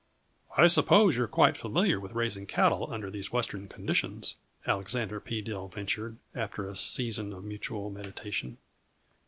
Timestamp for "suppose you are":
0.65-1.27